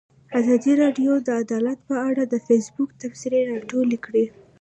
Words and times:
ازادي 0.39 0.73
راډیو 0.83 1.11
د 1.27 1.29
عدالت 1.43 1.79
په 1.89 1.95
اړه 2.07 2.23
د 2.27 2.35
فیسبوک 2.47 2.89
تبصرې 3.01 3.39
راټولې 3.51 3.97
کړي. 4.05 4.25